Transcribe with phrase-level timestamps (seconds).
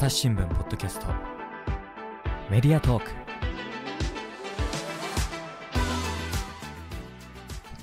[0.00, 1.08] 朝日新聞ポッドキャスト。
[2.48, 3.10] メディアトーク。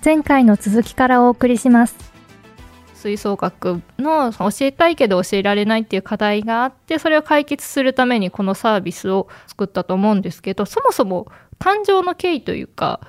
[0.04, 1.96] 前回の続きからお送りします。
[2.96, 11.28] 吹奏楽の教えたいけど教えられないっていう課題があってそれを解決するためにこのサービスを作ったと思うんですけどそもそも
[11.60, 13.00] 誕生の経緯というか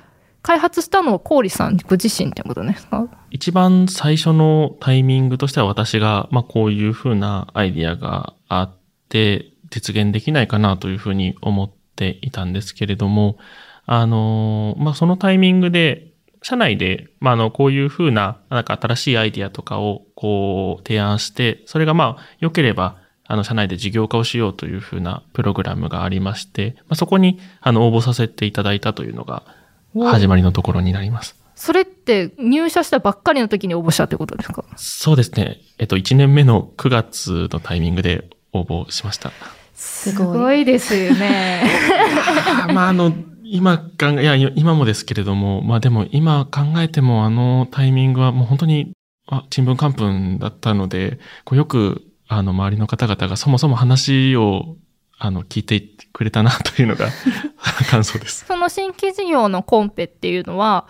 [0.43, 3.09] 開発したのは郡さんご自身ってことですか？
[3.31, 8.75] 一番最初のタイミングとしては私が、まあ、こういうふうなアイディアがあっ
[9.09, 13.39] て実現できないかなというふうに思っていたんですけれども、
[13.87, 16.09] あの、まあ、そのタイミングで
[16.43, 29.43] 社内で、まあ、あの、こういうふうな、なんか新しいアイディアとかを、こう、提案して、それがまあ、良ければ、あの、社内で事業化をしようというふうなプログラムがありまして、まあ、そこに、あの、応募させていただいたというのが、
[29.95, 31.35] 始まりのところになります。
[31.55, 34.65] それって入社したばっかりの時に応募したってことですか？
[34.77, 35.59] そうですね。
[35.79, 39.33] えっと、1年目の9月のタイミングで応募しました。
[39.75, 41.63] すごいですよね。
[42.75, 43.13] まあ、あの、
[43.45, 48.93] 今考え、いや、今もですけれども、まあでも今考えてもあのタイミングはもう本当に、
[49.27, 54.77] あ、ちんぷんかんぷんだったので、こうよく、あの、周りの方々がそもそも話を、
[55.19, 55.81] あの、聞いて
[56.13, 57.09] くれたなというのが
[57.91, 58.45] 感想です。
[58.47, 60.87] その新規事業のコンペっていうのは、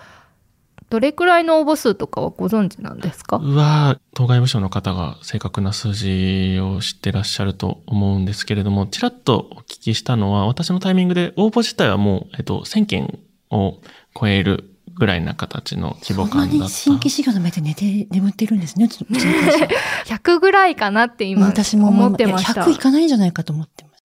[0.90, 3.38] どれくらいの応募数とかはご存知なんですか？
[3.38, 13.18] は、当該部署の方が正確な数字を知ってらっしゃると思うんですけれども、ちらっとお聞きしたのは、私のタイミングで応募自体はもう、えっと、1000件
[13.50, 13.78] を
[14.18, 16.50] 超えるぐらいな形の規模感だった。
[16.50, 18.88] そんなに新規事業の前で寝て、眠ってるんですね。
[20.06, 22.62] 100ぐらいかなって今、私も思ってました。
[22.64, 24.02] 100いかないんじゃないかと思ってます。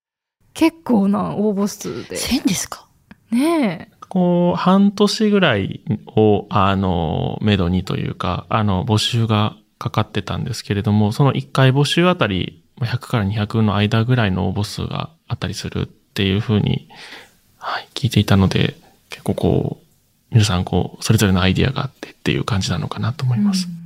[0.54, 2.16] 結構な応募数で。
[2.18, 2.88] 1000ですか？
[3.32, 3.93] ねえ。
[4.14, 5.82] こう、半年ぐらい
[6.16, 16.88] を、あの、めどにというか、あの、募集がかかってたんですけれども、その1回募集あたり、100から200の間ぐらいの応募数があったりするっていうふうに、
[17.58, 18.76] はい、聞いていたので、
[19.10, 19.86] 結構こう、
[20.30, 23.68] 皆さんこう、それぞれのアイディアがあってっていう感じなのかなと思います。
[23.68, 23.83] うん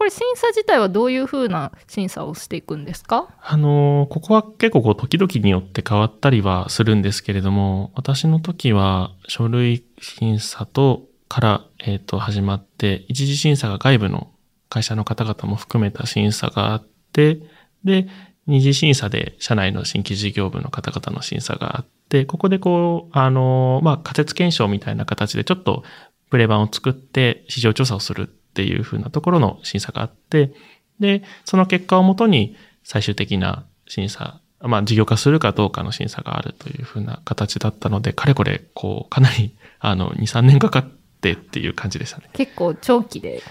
[0.00, 3.28] これ審査自体はどういうふうな審査をしていくんですか？
[3.38, 14.30] あの、ここは結構こう時々によって変わったりはするんですけれども、私の時は書類審査とから、えっ、ー、と、始まって、一次審査が外部の
[14.70, 17.42] 会社の方々も含めた審査があって、
[17.84, 18.08] で、
[18.46, 25.84] 二次審査で社内の新規事業部の方々の審査があって、ここでこう、あの、まあ、仮説検証みたいな形でちょっと
[26.30, 28.34] プレ版を作って市場調査をする。
[28.60, 30.52] っていうふうなところの審査があって、
[31.00, 40.88] で、その結果をもとに最終的な審査、まあ事業化するかどうかの審査があるというふうな形だったので、かれこれ、こう、かなり、 あの、2、3年かかっ
[41.22, 42.28] てっていう感じでしたね。
[42.34, 43.42] 結構長期で。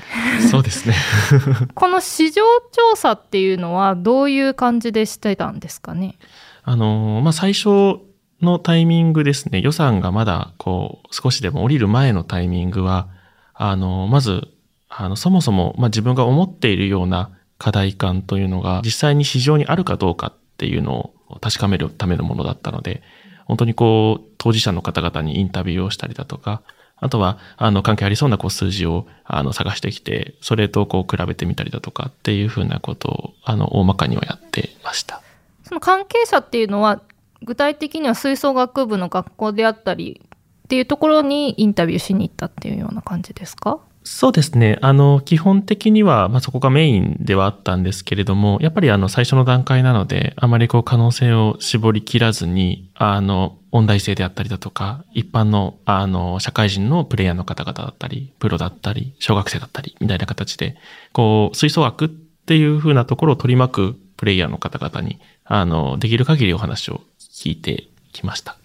[0.51, 0.93] そうですね。
[1.73, 6.19] この市場調査っていうのはどういう感じでしてたんですかね？
[6.61, 7.97] あの、まあ最初
[8.43, 13.07] のタイミングですね、予算がまだこう少しでも降りる前のタイミングは、
[13.55, 14.47] あの、まず
[14.89, 23.01] あの、そもそも、まあ、自分が思っているような課題感というのが実際に市場にあるかどうかっていうのを確かめるためのものだったので、
[23.45, 26.61] 本当にこう、当事者の方々にインタビューをしたりだとか、
[27.01, 35.21] あとは、あの、関係ありそうなこう数字を、あの、探してきて、それとこう、比べてみたりだとかっていうふうなことを、あの、大まかにはやってました。
[35.63, 37.01] その関係者っていうのは、
[37.41, 40.21] 具体的には吹奏楽部の学校であったり
[40.65, 43.79] っていうところにインタビューしに行ったっていうような感じですか？
[44.11, 44.79] そうですね。
[44.81, 60.75] あの、基本的には、まあ、そこがメインではあったんですけれども、やっぱりあの、最初の段階なので、あまりこう、可能性を絞り切らずに、あの、音大生であったりだとか、一般の、あの、社会人のプレイヤーの方々だったり、プロだったり、小学生だったり、みたいな形で、
[61.13, 68.58] こう、吹奏楽っていう風なところを取り巻くプレイヤーの方々に、あの、できる限りお話を聞いてきました。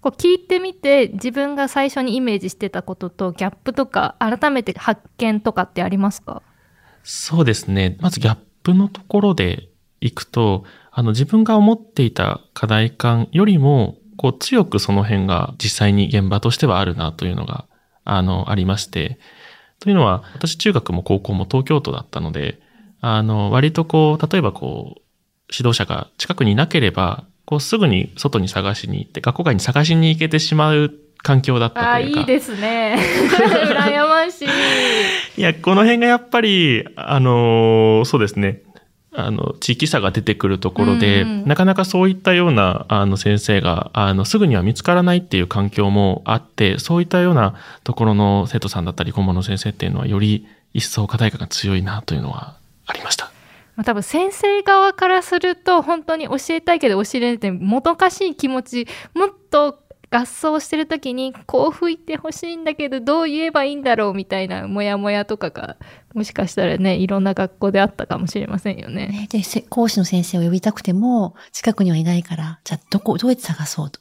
[0.00, 6.42] こう聞いてみて自分が最初にイメージしてたこととギャップとか改めて発見とかってありますか？
[7.02, 7.96] そうですね。
[8.00, 9.68] まずギャップのところで
[10.00, 17.66] いくと、あの自分が思っていた課題感よりも、こう強くその辺が実際に現場としてはあるなというのが、
[18.04, 19.18] あの、ありまして。
[19.78, 22.60] というのは、私中学も高校も東京都だったので、
[23.00, 25.00] あの、割とこう、例えばこう、
[25.52, 31.92] 指導者が近くにいなければ、こうすぐに外に探しに行って、学校外に探しに行けてしまう環境だったというか。
[31.94, 32.98] あ、いいですね。
[33.70, 34.48] 羨ましい。
[35.38, 38.62] いや、この辺がやっぱり、あの、そうですね。
[39.12, 52.56] あの、地域差が出てくるところで、うん、なかなかそういったような、あの、先生が、あの、すぐには見つからないっていう環境もあって、そういったようなところの生徒さんだったり、顧問の先生っていうのは、より一層課題感が強いなというのは
[52.86, 53.30] ありました。
[53.76, 65.76] まあ、多分先生側からすると本当に教えたいけど教えれないってもどかしい気持ちもっと合奏してる時にこう吹いてほしいんだけどどう言えばいいんだろうみたいなモヤモヤとかが
[66.14, 69.08] もしかしたらねいろんな学校であったかもしれませんよね。
[69.08, 74.00] ねで、講師の先生を呼びたくても、近くにはいないから、じゃあどこ、どうやって探そうと。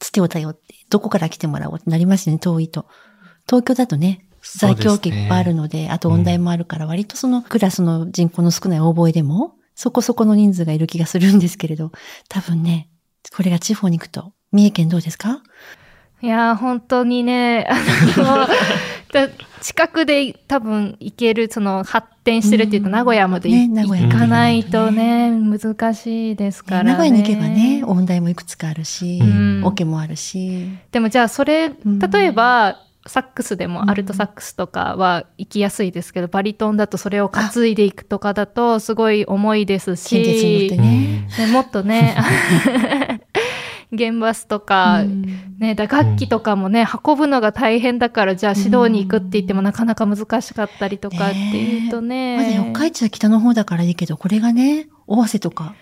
[0.00, 2.86] つてを頼って、どこから来てもらおうってなりますよね、遠いと。
[3.46, 4.26] 東京だとね、
[4.58, 11.90] 在京期いっぱいあるので、あと音大もあるから、割とそのクラスの人口の少ない大声でも、そこそこの人数がいる気がするんですけれど、
[12.28, 12.88] 多分ね、
[13.34, 15.42] これが地方に行くと、三重県どうですか？
[16.22, 17.74] いやー本当にね あ
[18.16, 18.46] の
[19.12, 19.28] だ
[19.60, 22.92] 近くで多分行けるその発展してるっていうとうん。
[22.92, 26.82] 名古屋までね行名古屋行かないとね難しいですから。
[26.84, 26.90] ね。
[26.92, 29.62] 名古屋に行けばね、音大もいくつかあるし、うん。
[29.64, 30.66] オケもあるし。
[30.92, 31.98] でもじゃあそれん。
[31.98, 41.28] 例えば、サックスでもアルトサックスとかは行きやすいですけど、バリトンだとそれを担いでいくとかだとすごい重いですし、ね。
[41.36, 42.16] でもっとね
[43.92, 45.44] 現 バスとか、うん。
[45.58, 52.36] ね、打楽器とかもね、運ぶのが大変だからじゃあ指導に行くって言ってもなかなか難しかったりとかっていうとね。
[52.36, 55.74] まだ四日市は北の方だからいいけど、これがね、尾鷲とか、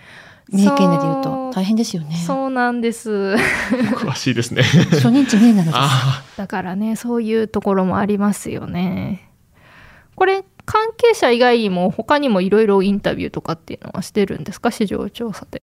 [0.51, 2.15] 三重県で言うと大変ですよね。
[2.15, 3.09] そうなんです。
[3.95, 4.63] 詳しいですね。
[4.63, 5.75] 初任地三重なのです。
[5.75, 9.29] あだからね、そういうところもありますよね。
[10.15, 14.71] これ、関係者以外にも他にもいろいろインタビューとかっていうのはしてるんですか？
[14.71, 15.61] 市場調査で。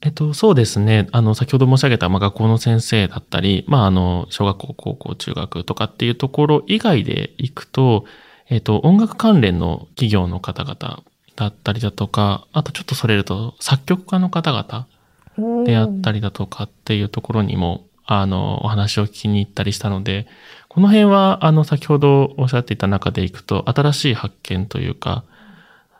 [0.00, 1.08] えっと、そうですね。
[1.12, 8.04] あの、先ほど申し上げた、まあ、学校の先生だったり、まあ、あの、小学校、高校、中学とかっていうところ以外で行くと、
[8.50, 11.02] えっと、音楽関連の企業の方々
[11.36, 20.26] だったりだとか、あとちょっとそれると、作曲家の方々であったりだとかっていうところにも、あの、お話を聞きに行ったりしたので、
[20.68, 25.24] この辺は、あの、先ほどおっしゃっていた中でいくと、新しい発見というか、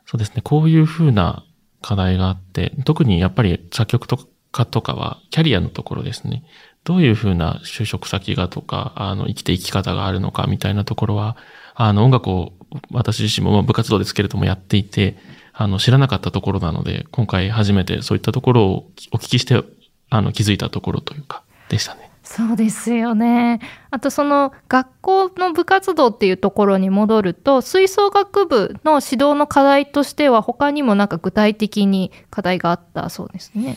[0.06, 1.44] そうですね、こういうふうな
[1.80, 4.18] 課題があって、特にやっぱり作曲と
[4.52, 6.44] かとかは、キャリアのところですね。
[6.84, 11.36] どういうふうな就職先がとか、あの、生きて生き方があるのかみたいなところは、
[11.74, 12.52] あの、音楽を
[12.90, 15.16] 私自身もまあ部活動ですけれどもやっていて、
[15.52, 19.62] あの、知らなかったところなので、今回初めてそういったところをお聞きして、
[20.10, 22.10] あの、気づいたところというか、でしたね。
[22.24, 23.60] そうですよね。
[23.90, 33.76] あとその学校の部活動っていうところに戻ると吹奏楽部の指導の課題としては他にもなんか具体的に課題があったそうですね。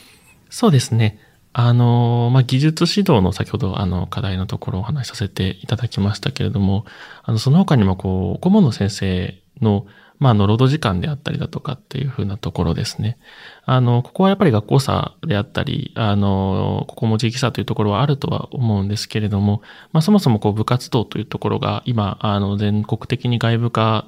[0.49, 1.19] そうですね。
[1.59, 6.85] あの、まあ、技術指導の先ほどあの課題のところをお話しさせていただきましたけれども、
[7.23, 9.87] あの、その他にもこう、顧問の先生の、
[10.19, 13.17] まあ、の、労働時間であったりだとかっていうふうなところですね。
[13.65, 19.63] あの、ここはやっぱり学校差であったり、あの、ここも地域差というところはあるとは思うんですけれども、
[19.93, 24.05] まあ、そもそもこう部活動というところが今、あの、全国的に外部化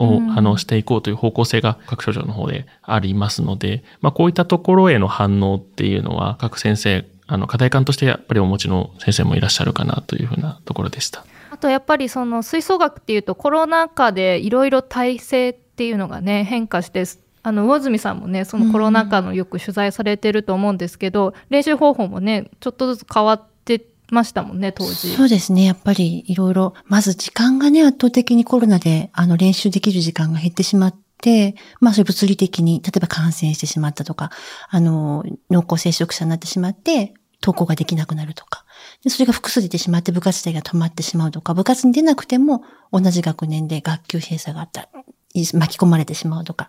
[0.00, 11.24] を、うんあの、していこうという方向性が各所長の方でありますので、まあ、こういったところへの反応っていうのは、各先生、あの、課題感としてやっぱりお持ちの先生もいらっしゃるかなというふうなところでした。
[11.50, 17.04] あとやっぱりその吹奏楽っていうとコロナ禍でいろいろ体制っていうのがね変化して
[17.42, 25.14] あの魚住さんもねそのコロナ禍のよく取材されてると思うんですけど、練習方法もねちょっとずつ変わってましたもんね当時。
[25.14, 25.64] そうですね。
[25.64, 34.30] やっぱりいろいろ、まず時間がね、圧倒的にコロナで、あの、練習できる時間が減ってしまって、まあ、それ物理的に、例えば感染してしまったとか、
[34.68, 38.64] あの、濃厚接触者になってしまって、登校ができなくなるとか。
[39.02, 42.62] でそれが複数出てしまって部活動が止まってしまうとか、部活に出なくても
[42.92, 44.88] 同じ学年で学級閉鎖があった。
[45.34, 46.68] 巻き込まれてしまうとか。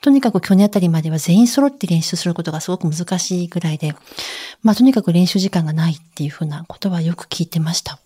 [0.00, 3.94] とにかく去年あたりまでは全員揃って練習することがすごく難しいぐらいで、
[4.62, 7.98] まあとにかく練習時間がないっていうふうなことはよく聞いてました。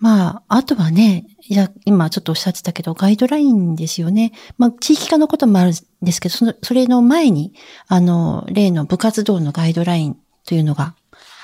[0.00, 4.32] まあ、あとはね、いや、今ちょっとおっしゃってたけど、ガイドラインですよね。
[4.56, 7.52] まあ、地域化のこともあるんですけど、その、それの前に、
[7.88, 10.94] あの、例の部活動のガイドラインというのが、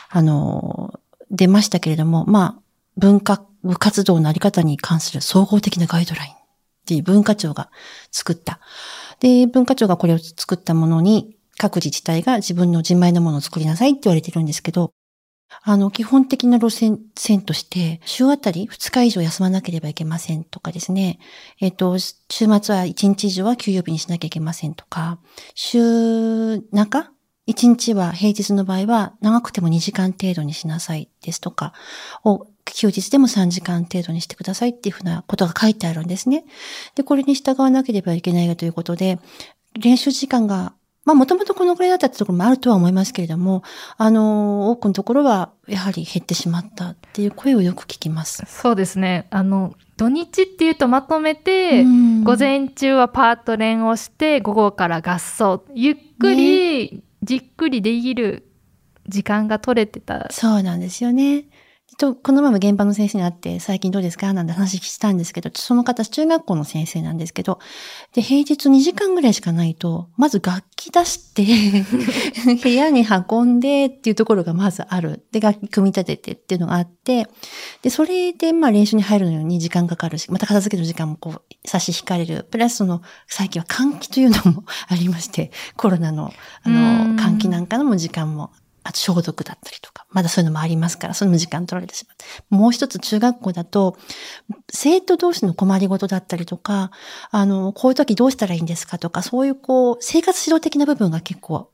[0.08, 1.00] あの、
[1.32, 2.62] 出ましたけれども、まあ、
[2.96, 6.43] 文化、部活動のあり方に関する総合的なガイドライン
[6.84, 7.70] っていう文化庁が
[8.12, 8.60] 作った。
[9.20, 14.92] で、文化庁がこれを作ったものに、各自治体が自分の自前のものを作りなさいって言われてるんですけど、
[15.62, 21.18] あの、基本的な路線、線として、週あたり2日以上休まなければいけませんとかですね。
[21.60, 25.18] えっ、と、週末は1日以上は休養日にしなきゃいけませんとか、
[25.54, 27.12] 週中
[27.46, 31.72] ?1 日は平日の場合は長くても2時間程度にしなさいですとか、
[32.24, 36.44] を休日でも3時間程度にしてくださいっていうふうなことが書いてあるんですね。
[36.94, 39.18] で、これに従わなければいけないということで、
[39.78, 43.62] 練習時間がまあもともとこのぐらいだったってところもあるとは思いますけれども、
[43.98, 48.42] あの、多くのところはやはり減ってしまったっていう声をよく聞きます。
[48.46, 49.26] そうですね。
[49.30, 55.66] あの、土日っていうとまとめて、うん午前中はパート練をして、午後から合奏。
[55.74, 58.48] ゆっくり、じっくりできる
[59.06, 60.28] 時間が取れてた。
[60.30, 61.44] そうなんですよね。
[61.96, 64.32] と、この前も現場の先生に会って、最近どうですか？
[64.32, 67.58] なんて話したんですけど、その方、中学校の先生なんですけど、
[68.14, 71.44] で、平日2時間ぐらいしかないと、まず楽器出して、
[72.62, 75.24] 部屋に運んでっていうところがまずある。
[75.32, 77.28] で、楽器組み立ててっていうのがあって、
[77.82, 82.46] で、それで、まあ練習に入るのに時間かかるし、また片付ける時間もこう、差し引かれる。
[82.50, 86.32] プラスその、最近は換気というのもありまして、コロナの、
[86.62, 88.50] あうんの、換気なんかのも時間も
[88.84, 92.14] あと消毒だったりとか、まだそういうのもありますから、それも時間取られてしま
[92.52, 92.54] う。
[92.54, 93.96] もう一つ中学校だと、
[94.70, 96.90] 生徒同士の困りごとだったりとか、
[97.30, 101.70] あの、こういう時どうしたらいいんですかとか、そういうこう、生活指導的な部分が結構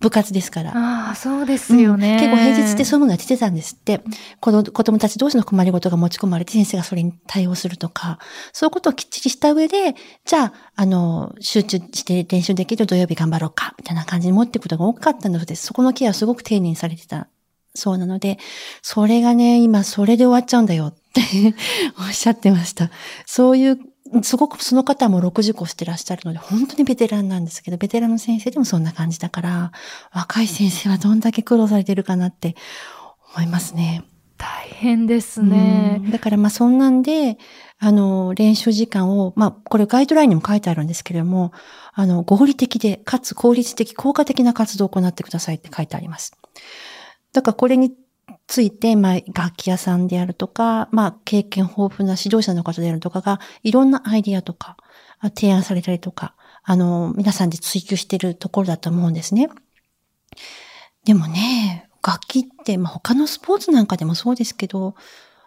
[0.00, 0.72] 部活ですから。
[0.74, 2.14] ああ、そうですよね。
[2.14, 4.00] うん結構平日ってそういうものが出てたんですって。
[4.40, 8.18] 子供子供たち同士の困りごとが持ち込まれて先生がそれに対応するとか、
[8.52, 17.28] そういうことをきっちりした上で、じゃあ、あの、集中して練習できる土曜日頑張ろうか、みたいな感じに持っていくことが多かったので、そこのケアはすごく丁寧にされてた
[17.74, 18.38] そうなので、
[18.82, 21.22] それがね、今それで終わっちゃうんだよって
[21.98, 22.90] おっしゃってました。
[23.26, 23.78] そういう、
[24.22, 29.72] すごくその方も60個してらっしゃるので、本当にベテランなんですけど、ベテランの先生でもそんな感じだから、
[30.12, 32.54] 若い先生はどんだけ苦労されてるかなって
[33.34, 34.04] 思いますね。
[34.36, 36.08] 大変ですねう。
[36.08, 37.38] んだからまあそんなんで、
[37.78, 41.52] あの、練習時間を、まあこれガイドラインにも書いてあるんですけれども、
[41.92, 46.36] あの、合理的で、かつ効率的、効果的な活動を行ってくださいって書いてあります。
[47.32, 47.92] だからこれに
[48.46, 54.76] ついて、まあ楽器屋さんであるとか、まあ経験豊富な指導者の方であるとかが、いろんなアイディアとか、
[55.34, 59.48] 提案されたりとか、あの、皆さんで追求しているところだと思うんですね。
[61.04, 64.94] でもね、楽器って、まあ、他のスポーツなんかでもそうですけど、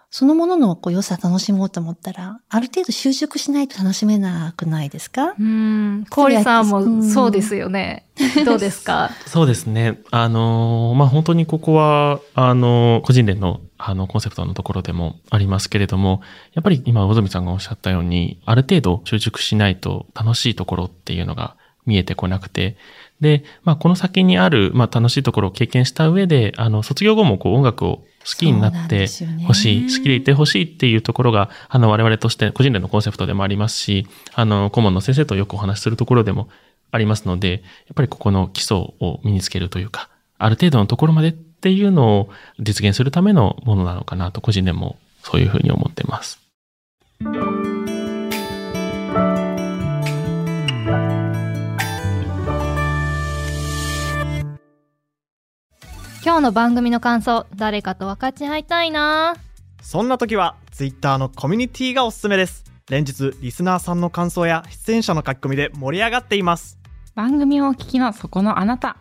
[0.10, 5.36] そのもののこう良さ楽しもうと思ったら、ある程度習熟しないと楽しめなくないですか？
[5.38, 6.06] うん。
[6.10, 8.08] 氷さんもそうですよね。
[8.46, 9.12] どうですか？
[9.26, 10.00] そうですね。
[10.12, 16.22] あのーまあ、本当にここは、あのー個人連の、あの、コンセプトのところでもありますけれども、
[16.54, 22.78] やっぱり今、小住さんがおっしゃったように、ある程度習熟しないと楽しいところっていうのが見えてこなくて、
[23.20, 29.08] で、まあ、この先にある、まあ、楽しいところを経験した上で、あの、卒業後もこう音楽を好きになって
[29.46, 36.50] ほしい、好きでいてほしいっていうところが、あの、我々として個人連のコンセプトでもありますし、あの、顧問の先生とよくお話しするところでも
[36.92, 37.62] ありますので、やっ
[37.96, 42.30] ぱりここの基礎を身につけるというか、ある程度のところまでっていうのを
[42.60, 46.40] 実現するためのものなのかなと、個人でもそういうふうに思ってます。
[56.28, 59.38] 今日の番組の感想、誰かと分かち合いたいな。
[59.82, 62.66] そんな時は Twitter のコミュニティがおすすめです。
[62.90, 66.78] 連日リスナーさんの感想や出演者の書き込みで盛り上がっています。
[67.16, 68.98] 番組をお聞きのそこのあなた。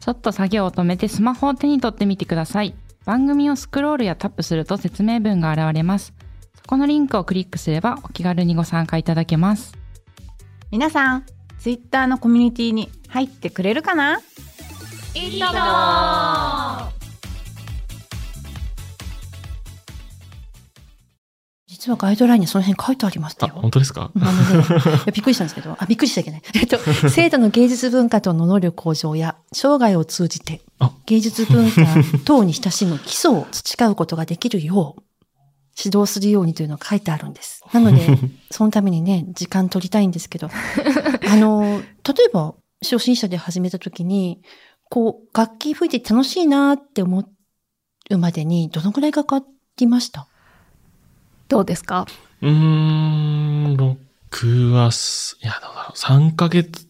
[0.00, 2.74] ちょっと作業を止めてスマホを手に取ってみてください。
[3.04, 6.14] 番組をスクロールやタップすると説明文が現れます。
[6.54, 9.76] そこのリンクをクリックすればお気軽にご参加いただけます。
[10.70, 11.26] 皆さん、
[11.58, 14.22] ツイッターのコミュニティに入ってくれるかな？
[15.14, 16.90] いいとも
[21.66, 23.54] 実はガイドラインにその辺書いてありましたあ、よ。
[23.56, 24.10] 本当ですか？
[25.14, 26.42] びっくりしたんですけど、あ、びっくりしちゃいけない。
[26.54, 31.80] えっと、生徒の芸術文化との能力向上や、生涯を通じてあ、芸術文化
[32.26, 35.02] 等に親しむ基礎を培うことができるよう、
[35.82, 37.62] 指導するようにというのが書いてあるんです。
[37.72, 38.18] なので、
[38.50, 44.42] そのためにね、時間取りたいんですけど、あの、例えば、初心者で始めた時に、
[44.90, 47.24] こう、楽器吹いて楽しいなって思
[48.10, 49.40] うまでに、どのくらいかか
[49.78, 50.26] りました？
[51.48, 52.06] どうですか？
[52.42, 56.86] うーん、僕はす、いや、どうだろう、3ヶ月、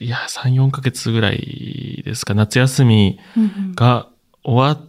[0.00, 3.18] いや、3、4ヶ月ぐらいですか、夏休み
[3.74, 4.08] が
[4.44, 4.88] 終わっ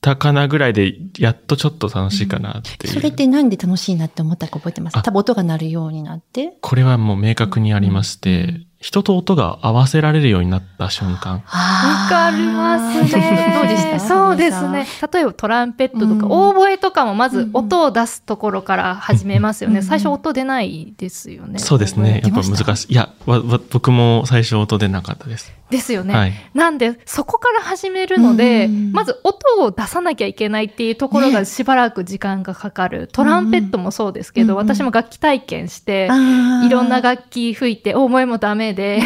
[0.00, 2.94] たかなぐらいで、やっとちょっと楽しいかなっていう。
[2.94, 4.96] それってなんで楽しいなって思ったか覚えてます？
[4.96, 5.02] あ。
[5.02, 6.54] 多分音が鳴るようになって。
[6.62, 11.34] これはもう明確にありまして、うん人と音が合わせられるようになった瞬間。
[11.34, 11.40] わ
[12.08, 13.52] かりますね。
[13.60, 14.00] どうでした？
[14.00, 14.86] そうですね。
[15.12, 19.80] 例えばトランペットとか、うんオーボエとかもまずうん音を出すところから始めますよね。
[19.80, 21.58] うん最初音出ないですよね。
[21.58, 22.22] そうですね。
[22.24, 22.92] やっぱ難しい。
[22.92, 25.52] いや、わわ僕も最初音出なかったです。
[25.68, 26.14] ですよね。
[26.16, 26.32] はい。
[26.54, 33.08] なんで、そこから始めるので、うんまず音を出さなきゃいけないっていうところがしばらく時間がかかる。
[33.12, 36.08] トランペットもそうですけど、うん私も楽器体験して、
[36.64, 39.00] いろんな楽器吹いて、思いもダメで、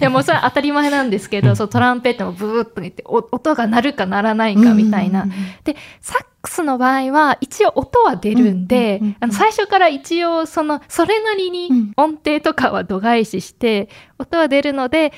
[0.00, 5.24] いやもうそれは当たり前なんですけど、そうトランペットもブーっと言って、お音が鳴るか鳴らないかみたいな。
[5.24, 5.30] うん
[5.64, 11.92] で、サックスの場合は一応音は出るんで、うんうんうんうんあの最初から一応その、それなりにうん。
[11.96, 13.88] 音程とかは度外視して、
[14.18, 15.12] 音は出るので、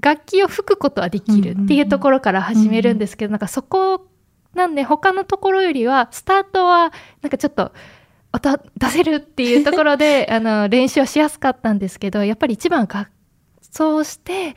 [0.00, 4.06] 楽器を吹くことはできるっていうところから始めるんですけど、なんかそこ
[4.54, 7.72] なんで他のところよりは、スタートはなんかちょっと、
[8.34, 13.06] 音出せるっていうところで、 あの、練習はしやすかったんですけど、やっぱり一番合
[13.60, 14.56] 奏して、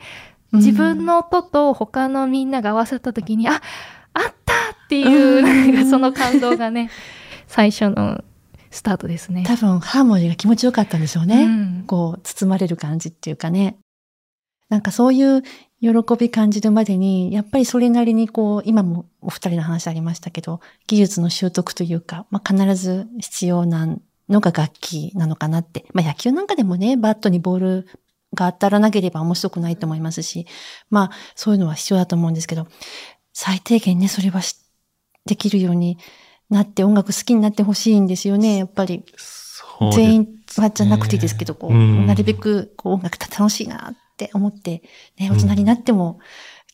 [0.52, 3.62] 自分の音と他のみんなが合わせた時に、あ、あっ
[4.44, 6.90] たっていう、なんかその感動がね、
[7.46, 8.24] 最初の
[8.70, 9.44] スタートですね。
[9.46, 11.44] 多分ハーモニーが気持ちよかったんでしょうね。
[11.44, 13.76] うんこう、包まれる感じっていうかね。
[14.68, 15.42] なんかそういう
[15.80, 23.96] 喜び感じるまでに、やっぱりそれなりにこう、今もお二人の話ありましたけど、技術の習得というか、まあ必ず必要な
[24.28, 25.86] のが楽器なのかなって。
[25.92, 27.88] まあ野球なんかでもね、バットにボール
[28.34, 30.46] が当たらなければ面白くないと思いますし、
[30.90, 32.66] まあそういうのは必要だと思うんですけど、
[33.32, 34.56] 最低限ね、それはし
[35.26, 35.98] できるように
[36.50, 39.04] なって音楽好きになってほしいんですよね、やっぱり。
[39.92, 44.82] 全員はじゃなくていいですけど、こう、うんなるべくこう音楽楽しいなって思って、
[45.18, 46.18] ね、大人になっても、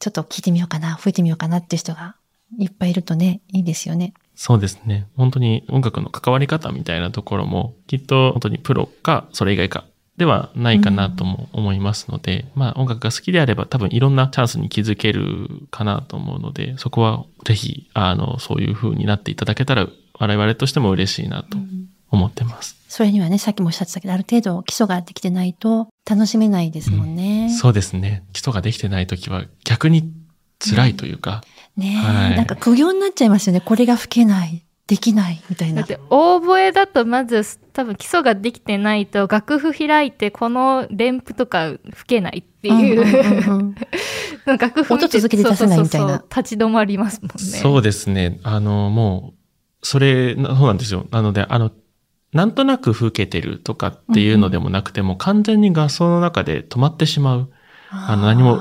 [0.00, 2.16] ちょっと聞いてみようかな、吹いてみようかなっていう人が
[2.58, 4.14] いっぱいいるとね、いいですよね。
[4.34, 5.06] そうですね。
[5.16, 9.84] 本当に音楽の関わり方みたいなところも、きっと本当にプロか、それ以外か、
[10.16, 21.58] ではないかなとも思いますので、まあ音楽が好きであれば多分いろんなチャンスに気づけるかなと思うので、そこはぜひ、あの、そういう風になっていただけたら、我々としても嬉しいなと
[22.10, 22.83] 思ってます。
[22.96, 27.50] それにはね、さっきもおっしゃってたけど、ある程度基礎ができてないと楽しめないですもんね。
[27.50, 28.24] そうですね。
[28.32, 30.12] 基礎ができてないときは逆に
[30.60, 31.42] 辛いというか、
[31.76, 33.60] ね、はいなんか苦行になっちゃいますよね。
[33.60, 35.82] これが吹けない、できない、みたいな。
[35.82, 43.74] だって、オーボエだとまず多分基礎ができてないと楽譜開いてこの連符とか吹けないっていう、うんうんうんうん
[44.56, 47.58] 楽譜音続けて出せないみたいな立ち止まりますもんね。
[47.58, 48.38] そうですね。
[48.44, 51.08] あの、もう、それ、なそうなんですよ。
[51.10, 51.72] なので、あの、
[52.34, 57.50] なんとなく吹けてるとかっていうのでもなくても、完全に合奏の中で止まってしまう。
[57.90, 58.60] あの何も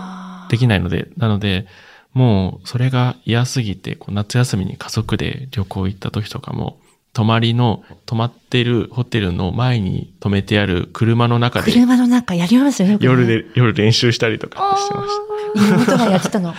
[0.50, 1.66] できないので、なので、
[2.14, 6.80] もうそれが嫌すぎて、こう夏休みに家族で旅行行った時とかも、
[7.14, 12.94] 泊まりの、泊まってるホテルの前に止めてある車の中で、車の中やりますよね。
[12.94, 15.74] よくね夜で、夜練習したりとかしてました。
[15.76, 16.56] 妹がやってたの。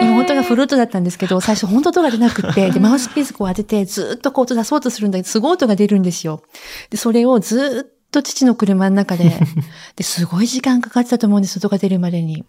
[0.00, 6.42] 妹がフルートだったんですけど、最初本当音が出なくって、で、マウスピースこう当てて、ずーっとこう音出そうとするんだけど、すごい音が出るんですよ。
[6.90, 9.40] で、それをずーっと父の車の中で、
[9.96, 12.44] で、すごい時間かかってたと思うんです、音が出るまでに。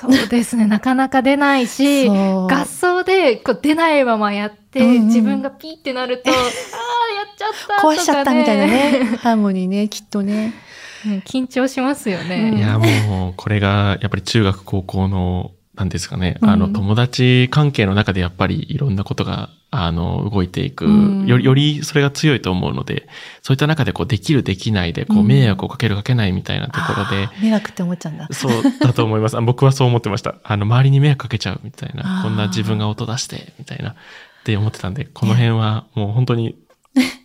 [0.00, 0.66] そうですね。
[0.66, 6.34] なかなか出ないし、合奏でこう出ないままやって、うんうん自分がピーってなると、あ
[7.38, 7.96] ちゃったとか、ね。
[7.96, 9.16] 壊しちゃったみたいなね。
[9.22, 10.52] ハーモニーね、きっとね。
[11.06, 12.50] うん緊張しますよね。
[12.52, 20.88] うんいや、もう、これが、やっぱり中学、高校の、なんですかね、うんあの、友達関係の中でやっぱりいろんなことが、あの、動いていく、う
[21.22, 23.06] んより、よりそれが強いと思うので、
[23.42, 28.26] そういった中でこう、できる、できないで、こう、うん迷惑をかける、かけないみたいなところで迷惑って思っちゃうんだ。
[28.32, 29.36] そうだと思います。
[29.36, 30.34] あ僕はそう思ってました。
[30.42, 33.94] あの、周りに迷惑かけちゃうみたいあな、ーこんな自分が音出して、みたいな、っ
[34.42, 36.56] て思ってたんで、この辺はもう本当に、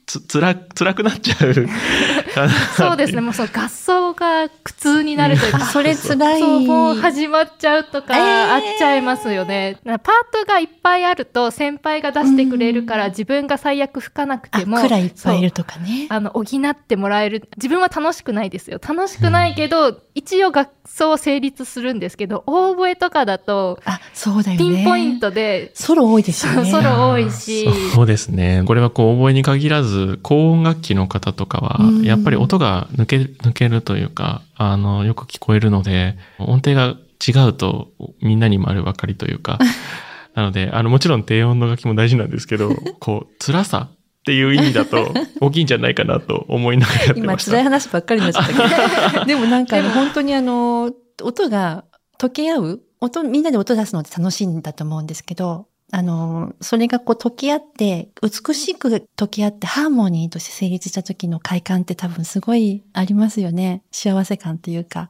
[0.06, 1.54] つ、つら、辛くなっちゃう。
[2.76, 3.22] そうですね。
[3.22, 6.40] もうその合奏が苦痛になるというか、あ、それ辛い。
[6.40, 9.78] そう、もう始まっちゃうとか、えーあっちゃいますよね。
[9.84, 16.08] なパートがいっぱいあると、先輩が出してくれるから、自分が最悪吹かなくあ、ても、くらいいっぱいいるとかね。
[16.10, 17.48] あの、補ってもらえる。
[17.58, 18.80] 自分は楽しくないですよ。
[18.86, 24.66] 楽しくないけど、一応合奏成立するんですけど、オーボエとかだと、あ、そうだよね。
[24.76, 26.70] ピンポイントで、ソロ多いですよね。
[26.72, 28.64] ソロ多いしそうですね。
[28.66, 37.90] これはこう、覚えに限らず、高音楽器の方とかはうん、やっぱり音が抜け、抜けるというか、あの、よく聞こえるので、音程が違うと、
[38.22, 39.60] みんなに丸分かりというか、
[40.36, 47.52] なので、あの、もちろん低音の楽器も大事なんですけど、 こう、辛さっていう意味だと、大きいんじゃないかなと思いながらやって今ました。
[47.52, 49.26] 辛い話ばっかりになっちゃったけど。
[49.26, 51.86] でもなんかあの本当にあの、音が
[52.20, 63.84] 溶け合う音、みんなで音出すのって楽しいんだと思うんですけど、あの、それがこう溶け合って、美しく溶け合ってハーモニーとして成立した時の快感って多分すごいありますよね。
[63.92, 65.10] 幸せ感というか。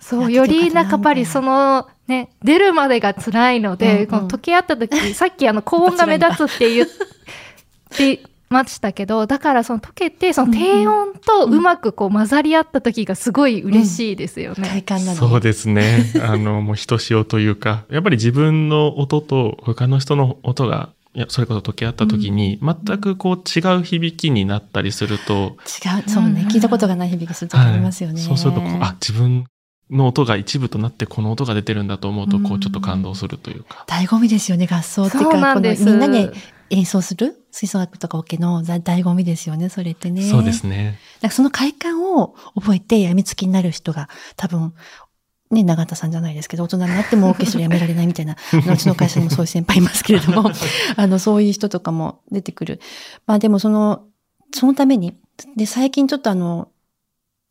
[0.00, 6.88] そう、やよりなんかやっぱりその、ね、出るまでが辛いので、うんうんこの溶け合った時、さっきあの高音が目立つって言っ
[7.88, 14.68] て、 ましたけど、だからその溶けて、その低温とうまくこう混ざり合った時がすごい嬉しいですよね。
[14.68, 16.12] 快感なのそうですね。
[16.22, 28.20] あの、もうひとしおというか、やっぱり自分の音と他の人の音が、いや、それこそ溶け合った時に、全くこう違う響きになったりすると、違う、そうね、聞いたことがない響きするとありますよね。
[28.20, 29.46] そうするとこう、あ、自分
[29.90, 33.84] の音が一部となってこの音が出てるんだと思うと、こうちょっと感動するというか。
[33.88, 35.84] 醍醐味ですよね、合奏っていうそうか、このなんです。
[35.84, 36.32] みんなで
[36.70, 37.46] 演奏する？
[37.52, 40.22] 吹奏楽とかオケの醍醐味ですよね、それってね。
[40.22, 40.98] そうですね。
[41.22, 44.74] なんかその快感を覚えて病みつきになる人が多分、
[45.50, 48.36] ね、永田さんじゃないですけど、大人になってもオーケストラやめられないみたいな、
[48.72, 50.50] うちの会社にもそういう先輩いますけれども、
[50.96, 52.80] あの、そういう人とかも出てくる。
[53.26, 54.04] まあでもその、
[54.52, 55.14] そのために、
[55.56, 56.68] で、最近ちょっとあの、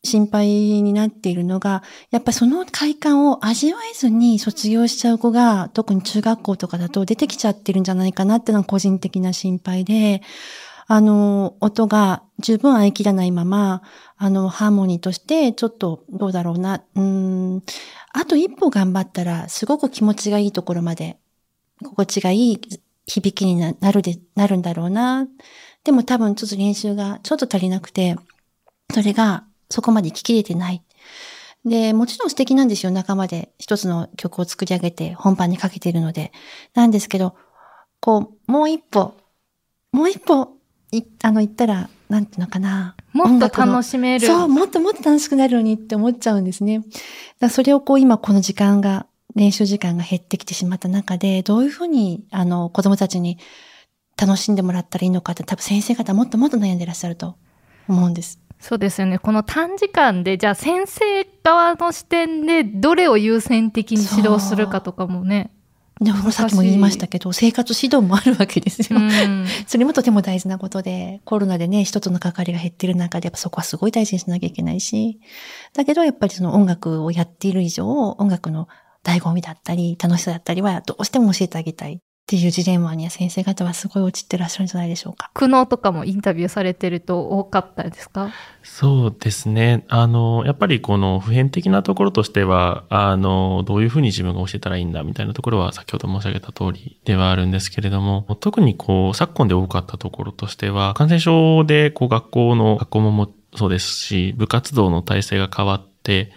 [0.06, 10.22] 心配になっているのが、やっぱその快感を味わえずに卒業しちゃう子が、特に中学校とかだと出てきちゃってるんじゃないかなっていうのが個人的な心配で、
[10.88, 13.82] あの、音が十分合い切らないまま、
[14.18, 17.02] あの、ハーモニーとして、ちょっと、どうだろうな、うー
[17.58, 17.64] ん、
[18.14, 21.18] あと一歩頑張ったら、すごく気持ちがいいところまで、
[21.84, 22.62] 心地がいい
[23.08, 25.28] 響きになるで、なるんだろうな。
[25.84, 28.16] でも多分ちょっと練習がちょっと足りなくて、
[28.94, 30.82] それがそこまで聞き切れてない。
[31.66, 32.94] で、もちろん素敵なんですよ。
[32.94, 36.32] 仲間で一つの曲を作り上げて本番にかけているので。
[36.76, 37.36] なんですけど、
[38.00, 39.16] こう、もう一歩、
[39.92, 40.54] もう一歩、
[40.94, 42.96] い、あの、言ったら、なんていうのかな。
[43.12, 44.26] もっと楽しめる。
[44.26, 46.84] そう、もっともっと楽しくなるのにって思っちゃうんですね。
[47.42, 53.38] だそれをこう今この時間が、練習時間が減ってきてしまった中で、どういうふうに、あの、子供たちに
[54.16, 57.36] 楽しんでもらったらいいのかって多分先生方もっともっと悩んでらっしゃると
[57.90, 58.45] 思うんです。
[58.60, 59.20] そうですよね。
[59.20, 65.52] この短時間で、じゃあ先生側の視点でどれを優先的に指導するかとかもね。
[66.02, 69.00] でもさっきも言いましたけど、生活指導もあるわけですよ。
[69.00, 75.20] うんそれもとても大事なことで、コロナでね、人との関わりが減ってる中で、やっぱそこはすごい大事にしなきゃいけないし、
[75.74, 78.68] だけどやっぱりその音楽をやっている以上、音楽の
[79.04, 85.30] 醍醐味だったり、楽しさだったりはどうしても教えてあげたいっていうジレンマには先生方はすごい陥ってらっしゃるんじゃないでしょうか。
[85.36, 88.32] 苦悩とかもインタビューされてると多かったですか？
[88.64, 89.86] そうですね。
[89.90, 106.32] あの、やっぱりこの普遍的なところとしては、あの、どういうふうに自分が教えたらいいんだみたいなところは先ほど申し上げた通りではあるんですけれども、特にこう、昨今で多かったところとしては、感染症でこう学校の、学校ももそうですし、部活動の体制が変わって、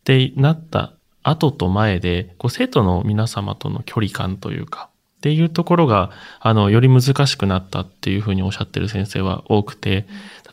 [0.00, 0.92] ってなった
[1.22, 4.90] 後と前で、こう生徒の皆様との距離感というか、
[5.22, 10.08] っていうところが、あの、より難しくなったっていうふうにおっしゃってる先生は多くて、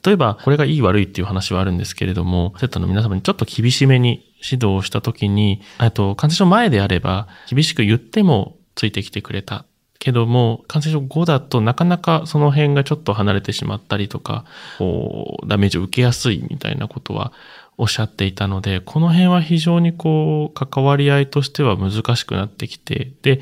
[0.05, 9.65] 例えば、これがいい悪いっていう話はあるんですけれども、生徒の皆様にちょっと厳しめに指導をしたときに、えっと、感染症前であれば、厳しく言ってもついてきてくれた。
[9.97, 14.45] けども、感染症後だとなかなかその辺がちょっと離れてしまったりとか、
[14.77, 17.33] こう、ダメージを受けやすいみたいなことは
[17.79, 23.39] おっしゃっていたので、この辺は非常にこう、関わり合いとしては難しくなってきて、で、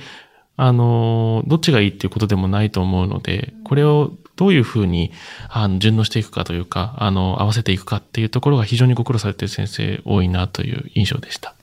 [0.57, 5.11] あの、どっちがいいっていうことでもないと思うので、これをどういうふうに、
[5.49, 11.53] あの、順応していくかというか、あの、合わせていくかっていうところが非常にご苦労されている先生多いなという印象でした。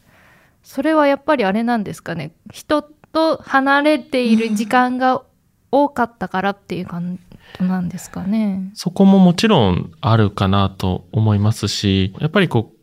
[0.62, 2.33] それはやっぱりあれなんですかね？
[2.52, 5.22] 人と離れている時間が
[5.70, 7.18] 多かったからっていう感
[7.61, 8.70] じなんですかね？
[8.74, 12.76] そこももちろんあるかなと思いますし、やっぱりこう、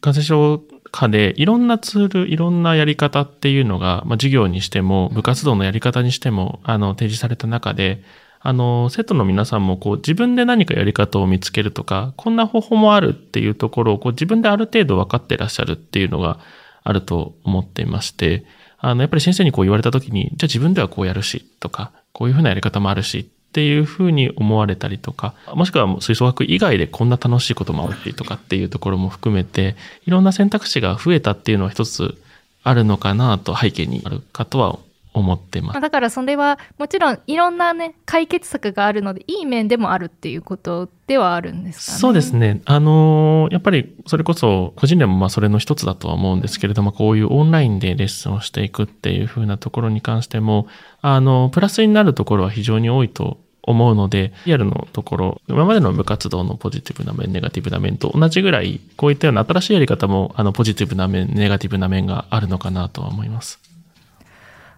[0.00, 8.04] 感染症下でいろんなツール、いろんなやり方っていうのが、まあ、授業にしても、部活動のやり方にしても、あの、提示された中で、
[8.40, 16.40] あの、生徒の皆さんもこう自分で何かやり方を見つけるとか、こんな方法もあるっていうところをこう自分である程度分かってらっしゃるっていうのが
[16.82, 18.44] あると思っていまして、
[18.78, 32.16] あの、やっぱり先生にこう言われた時に、じゃあ自分ではこうやるし、とか、こういうふうなやり方もあるし、っていうふうに思われたりとか、もしくは吹奏楽以外でこんな楽しいこともあるしとかっていうところも含めて、いろんな選択肢が増えたっていうのは一つ
[32.64, 34.78] あるのかなと背景にあるかとは
[35.14, 35.80] 思ってますまあ、。
[35.80, 41.98] だからそれはもちろんいろんなね解決策があるのでいい面でもあるっていうことではあるんですかね。
[41.98, 42.62] そうですね。
[42.64, 50.66] あのーやっぱりそれこそ個人でもまあそれの一つだとは思うんですけれども、こういうオンラインでレッスンをしていくっていう風なところに関しても、
[51.02, 63.60] あの、プラスになるところは非常に多いと思うので、リアルのところ、今までの部活動のポジティブな面、ネガティブな面と同じぐらい、こういったような新しいやり方も、あの、ポジティブな面、ネガティブな面があるのかなとは思います。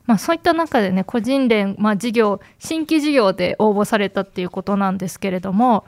[0.07, 5.87] まあ、そういった中でね個人連、まあ、事業新規事業で応募されたっていうことなんですけれども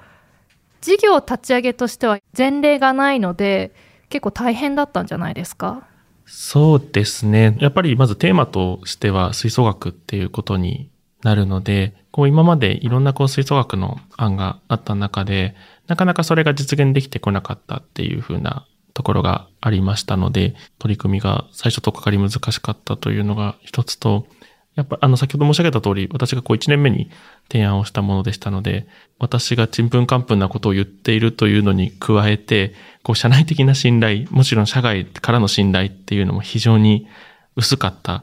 [0.81, 3.75] 事業立ち上げとしては前例がないので
[4.09, 5.87] 結構大変だったんじゃないですか？
[6.25, 7.59] そうですね。
[7.61, 10.89] やっぱりまずテーマとしては吹奏楽っていうことに
[11.27, 15.57] なるので、こう今までいろんなこう吹奏楽の案があった中で、
[15.89, 24.29] なかなかそれが実現できてこなかったっていう風なところがありましたので、取り組みが最初とかかり難しかったというのが一つと、
[24.77, 27.11] やっぱ、あの、先ほど申し上げた通り、私がこう1年目に
[27.51, 28.87] 提案をしたものでしたので、
[29.19, 37.09] 私がちんぷんかんぷんなことを言っているというのに加えて、こう、社内的な信頼、もちろん社外からの信頼っていうのも非常に
[37.57, 38.23] 薄かった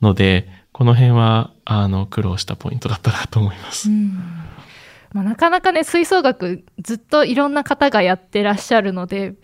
[0.00, 3.88] ので、この辺は、あの、苦労したポイントだったなと思います。
[5.12, 9.34] まあ、なかなかね吹奏楽ずっといろんな方がやってらっしゃるので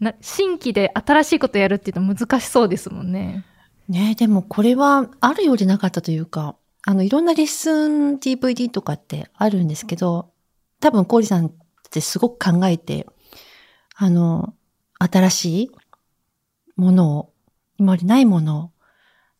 [0.00, 3.46] な新規で新しいことやるっていうの難しそうですもんね。
[3.88, 10.32] ねでもこれはあるようでなかったというか、あの、いろんなレッスン DVD とかってあるんですけど、
[10.80, 11.52] 多分、コーリさんっ
[11.90, 13.06] てすごく考えて、
[13.96, 14.52] あの、
[14.98, 15.70] 新しい
[16.76, 17.32] ものを、
[17.78, 18.70] 今までないものを、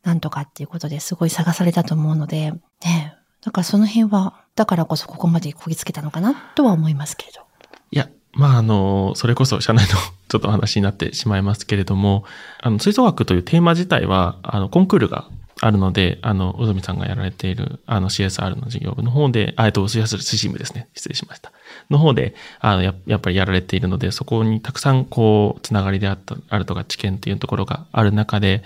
[0.04, 2.52] なんとかっていうことですごい探されたと思うので、
[2.84, 7.42] ねだからその辺は、だからこそここまでこぎつけたのかなとは思いますけれど。
[7.90, 12.24] いや、まあ、あの、それこそ社内の ちょっと話になってしまいますけれども、
[12.62, 15.28] あの、吹奏楽というテーマ自体は、あの、コンクールが
[15.60, 20.88] あるので、あの、うずみさんがやられている、あの、CSR の事業部の方で、あえっと、CSR 推進部ですね。
[20.94, 21.52] 失礼しました。
[21.90, 28.64] の方で、あの、ややっぱりやられているので、そこにたくさん、こう、つながりであった、あるとか知見っていうところがある中で、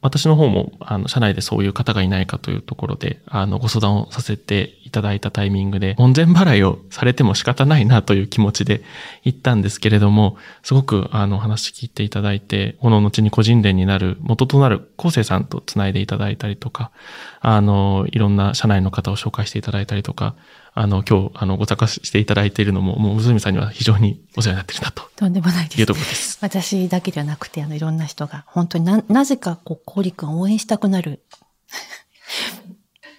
[0.00, 8.82] 私の方も、あの、社内でそういう方がいないかというところで、あの、ご相談をさせていただいたタイミングで、門前払いをされても仕方ないなという気持ちで
[9.24, 16.92] 行ったんですけれども、すごく、あの、話聞いていただいて、この後に個人連になる元となる昴生さんと繋いでいただいたりとか、
[17.40, 20.36] あの、いろんな社内の方を紹介していただいたりとか、
[20.74, 25.94] あの、今日、あの、ご参加していただいているのも、もう、むずみさんには非常にお世話になっているなととんでもないですいうと。
[25.94, 26.38] ころです。
[26.40, 31.22] 私だけではなくて、あの、いろんな人が、本当にな、なぜか、こう、コーリ君を応援したくなる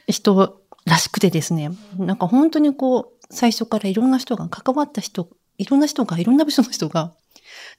[0.08, 7.14] 人らしくてですね、なんか本当にこう、最初からいろんな人が、関わった人、いろんな人が、いろんな部署の人が、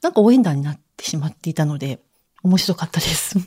[0.02, 2.00] なんか応援団になってしまっていたので、
[2.42, 3.38] 面白かったです。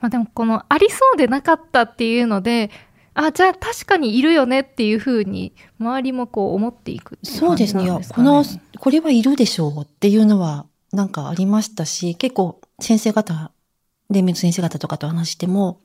[0.00, 2.70] まあ、でもこのありそうでなかったっていうので
[3.14, 7.84] あじゃあ確かにいるよねっていうふうに周りもこう思っていくっていう感じそうですね。
[7.84, 8.00] いや。
[8.08, 8.44] この、
[8.78, 13.52] これはいるでしょうっていうのは、なんかありましたし、結構先生方、
[14.10, 15.80] 連盟の先生方とかと話しても、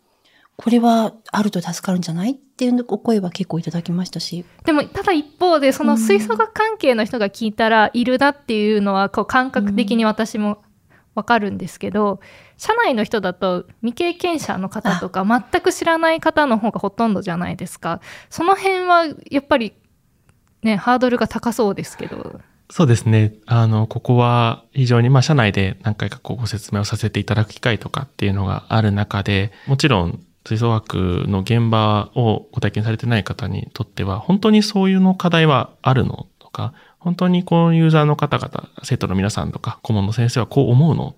[0.57, 4.45] これはあると助かるんじゃないっていうお声は結構いただきましたし。
[4.63, 10.59] でもただ一方でその吹奏楽関係の人が聞いたらいるなっていうのはこう感覚的に私も
[11.15, 12.19] わかるんですけど、
[12.57, 18.01] 社内の人だと未経験者の方とか全く知らない方の方がほとんどじゃないですか。
[18.29, 19.73] その辺はやっぱり
[20.61, 22.39] ねハードルが高そうですけど。
[22.69, 23.33] そうですね。
[23.45, 36.73] あの、ここは非常に、まあ、社内で何回かこうご説明をさせていただく機会とかっていうのがある中で、もちろん、吹奏楽の現場をご体験されてない方にとっては、本当にそういうの課題はあるのとか、
[37.05, 41.15] 本当にこのユーザーの方々、生徒の皆さんとか、顧問の先生はこう思うのっ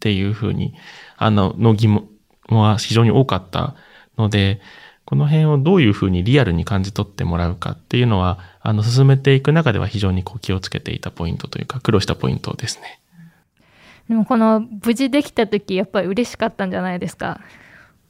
[0.00, 0.72] ていうふうに、
[1.18, 2.08] あの、の疑問
[2.48, 3.74] は非常に多かった
[4.16, 4.62] ので、
[5.04, 12.98] この辺をどういうふうにリアルに感じ取ってもらうかっていうのは、あの、進めていく中では非常にこう気をつけていたポイントというか、苦労したポイントですね。
[14.08, 17.40] でもこの無事できた時やっぱり嬉しかったんじゃないですか？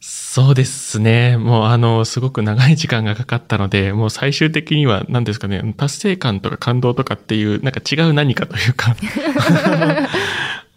[0.09, 1.37] そうですね。
[1.37, 8.95] もうあの、すごく長い時間がかかったので、もう最終的には何ですかね、達成感とか感動とかっていう、なんか違う何かというか、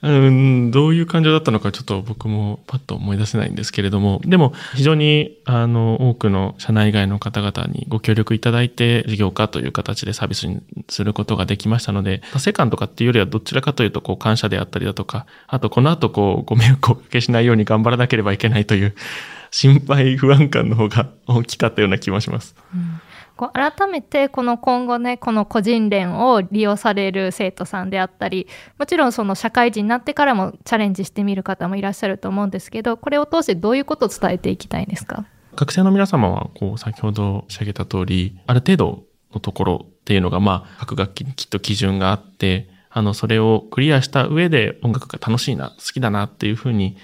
[0.09, 18.95] うん、どういう感情だったのかちょっと僕もパッと思い出せないんですけれども、でも非常にあの多くの社内外の方々にご協力いただいて事業化という形でサービスにすることができましたので、達成感とかっていうよりはどちらかというとこう感謝であったりだとか、あとこの後こうご迷惑をおかけしないように頑張らなければいけないという
[19.51, 22.55] 心配不安感の方が大きかったような気もします。
[23.39, 28.47] こう改めてこの今後ねこの個人連を利用される生徒さんであったり
[28.77, 35.23] もちろんその社会人になってからもチャレンジしてみる方もいらっしゃると思うんですけどこれを通してどういうことを伝えていきたいんですか？
[35.55, 46.95] 学生の皆様は、こう、先ほど申し上げた通り、ある程度のところっていうのが、まあ、各楽器にきっと基準があって、あの、それをクリアした上で音楽が楽しいな、好きだなっていうふうに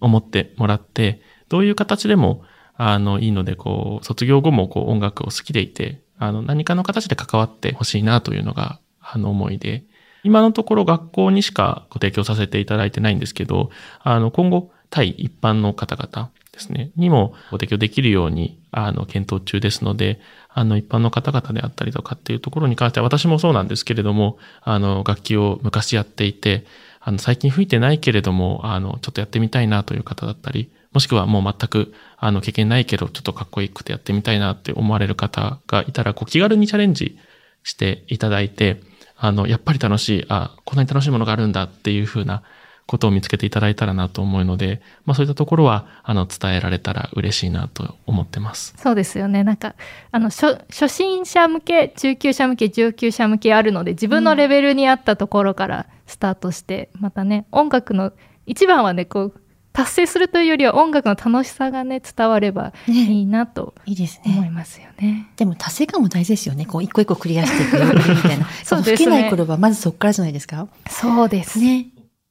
[0.00, 2.42] 思ってもらって、どういう形でも、
[2.76, 9.84] あの、いいので、こう、卒業後も、こう、音楽を好きでいて、あの、何かの形で関わってほしいなというのが、あの、思いで、
[10.24, 26.64] 今のところ学校にしかご提供させていただいてないんですけど、あの、今後、対一般の方々ですね、にもご提供できるように、あの、検討中ですので、あの、一般の方々であったりとかっていうところに関しては、私もそうなんですけれども、あの、楽器を昔やっていて、
[27.00, 37.18] あの、最近吹いてないけれども、あの、ちょっとやってみたいなという方だったり、もしくはもう全くあの経験ないけどちょっとかっこよくてやってみたいなって思われる方がいたら、こう気軽にチャレンジ
[37.64, 38.80] していただいて、
[39.16, 42.42] あの、やっぱり楽しい、あ、こんなに楽しいものがあるんだっていう風な
[42.86, 48.74] ことを見つけていただいたらなと思うので、まあそういったところは、あの、伝えられたら嬉しいなと思ってます。
[48.76, 49.42] そうですよね。
[49.42, 49.74] なんか、
[50.12, 58.12] あの、初初心者向け、中級者向け、上級者向けあるので、自分のレベルに合ったところからスタートして、またね、音楽の、
[58.46, 59.40] 一番はね、こう、
[59.74, 64.50] 達成するというよりは音楽の楽しさがね、伝わればいねいなといいです思いね。
[64.50, 65.28] ますよね。
[65.36, 66.64] でも達成感も大事ですよね。
[66.64, 68.48] こう一個一個クリアしていくみたいな。
[68.64, 70.68] そうですね吹けない頃はまずそこからじゃないですか。
[70.88, 71.58] そうです。
[71.58, 71.88] ね。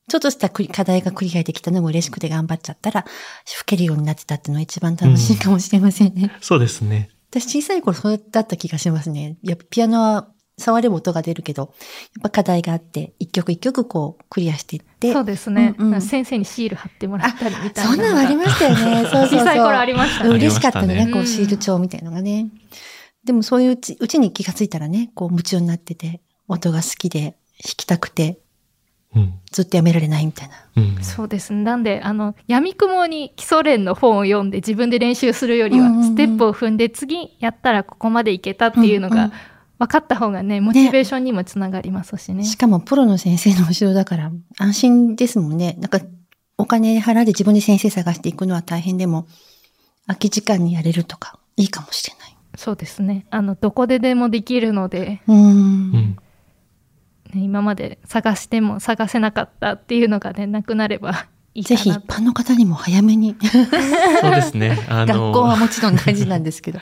[0.09, 3.05] ちょっとした課題がクリアできたのも嬉しくて頑張っちゃったら、
[3.45, 6.31] 吹けるようになってたっていうのが一番楽しいかもしれませんね。
[6.39, 7.09] そうですね。
[7.31, 9.37] 私小さい頃そうだった気がしますね。
[9.43, 15.11] やっぱピアノは触れば音が出るけど、やっぱ課題があって、一曲一曲こうクリアしていって。
[15.11, 19.03] そうですね、うんうん先生にシール貼ってもらったりみたいなそんなのありましたよね。
[19.09, 19.39] そうそうそう。
[19.39, 22.47] 小さい頃ありましたうん嬉しかったのね、こうシール帳みたいのがね。
[23.23, 28.39] でもそういううちうちに気がついたらね、こう夢中になってて、音が好きで弾きたくて、
[29.15, 29.33] うん。
[29.51, 30.55] ずっとやめられないみたいな。
[30.75, 31.03] うん。
[31.03, 31.61] そうですね。
[31.61, 39.31] なんで、あの、闇雲に基礎練の本を読んで自分で練習するよりは、うんうんうんステップを踏んで次やったらここまでいけたっていうのがうんうん
[39.83, 42.43] 分かった方がね、モチベーションにもつながりますしね。
[42.45, 45.75] しかもプロの先生の後ろだから安心ですもんね。
[45.79, 45.99] なんか
[46.57, 49.27] お金払って自分で先生探していくのは大変でも、
[50.07, 52.35] 空き時間にやれるとかいいかもしれない。
[52.55, 53.25] そうですね。
[53.29, 55.39] あの、どこででもできるので、うーん。
[55.39, 55.41] う
[55.97, 56.17] ん。
[57.33, 62.13] ね、今まで探しても探せなかったっていうのがね、なくなればいいかぜひ一なと。
[62.13, 63.35] 般の方にも早めに。
[64.21, 64.77] そうですね。
[64.87, 66.79] あ学の、校はもちろん大事なんですけど。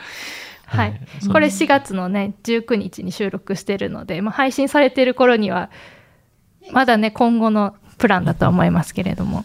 [0.71, 1.01] はい。
[1.31, 5.69] これ4月のね、19日に収録してるので、まあ、配信されてる頃には、
[6.71, 9.43] まだね、今後のプランだとは思いますけれども。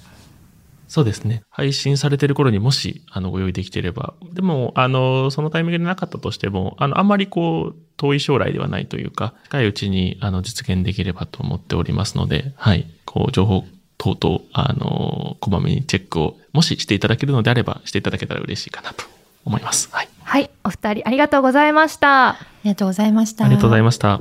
[0.86, 1.42] そうですね。
[1.50, 4.14] 配信されてる頃にもし、あの、ご用意できていれば。
[4.32, 12.86] でも、あの、そのタイミングでなかったとしても、あの、あんまりこう、遠い将来ではないというか、近いうちに、あの、実現できればと思っておりますので、はい。
[13.04, 13.64] こう、情報
[13.98, 19.15] 等々、あの、こまめにチェックを、もししていただけるのであれば、していただけたら嬉しいかなと
[19.46, 19.88] 思います。
[19.90, 20.08] はい。
[20.22, 20.50] はい。
[20.64, 22.28] お二人ありがとうございました。
[22.28, 23.46] ありがとうございました。
[23.46, 24.20] ありがとうございました。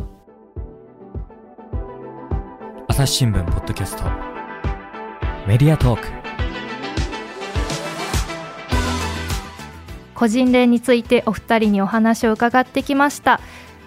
[2.87, 4.03] 朝日新聞ポッドキャスト
[5.45, 6.07] メディアトーク
[10.13, 13.41] 個人練についてお二人にお話を伺ってきました。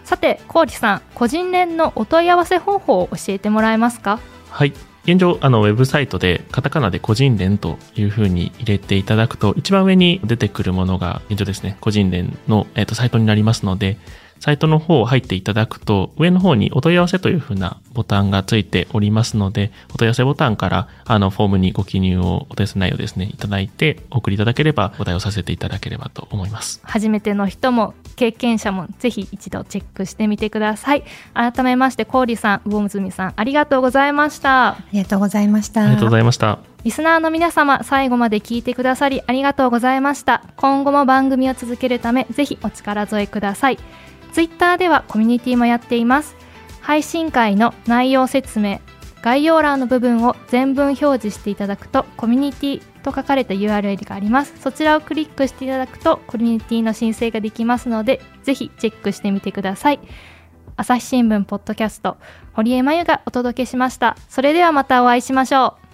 [0.04, 4.18] さて、コーリさん、個人練のお問い合わせ方法を教えてもらえますか？
[4.50, 4.74] はい。
[5.08, 13.96] 現状、あの、ウェブサイトで、カタカナで個人連というふうに入れていただくと、一番上に出てくるものが、現状ですね、個人連の、えっとサイトになりますので、
[14.40, 26.80] サイトの方を入っていただくと、上の方にお問い合わせというふうなボタンがついておりますので、お問い合わせボタンから、あの、フォームにご記入を、お問い合わせ内容ですね、いただいて、お送りいただければ、お答えをさせていただければと思います。
[26.84, 31.04] 初めての人も経験者もぜひ一度チェックしてみてください。
[31.34, 34.68] 改めまして、コーリさん、魚住さん、ありがとうございました。
[34.68, 35.82] ありがとうございました。
[35.82, 36.58] ありがとうございました。
[36.84, 40.42] リスナーの皆様、最後まで聞いてくださりありがとうございました。
[40.56, 43.78] 今後も番組を続けるため、ぜひお力添えください。
[44.32, 46.36] ツイッターではコミュニティもやっています。
[46.80, 48.80] 配信会の内容説明、
[49.22, 54.54] 概要欄の部分を全文表示していただくと、コミュニティと書かれた URL があります。
[54.60, 60.00] そちらをクリックしていただくと、コミュニティの申請ができますので、ぜひチェックしてみてください。
[60.76, 62.18] 朝日新聞ポッドキャスト、
[62.52, 64.16] 堀江真由がお届けしました。
[64.28, 65.87] それではまたお会いしましょう。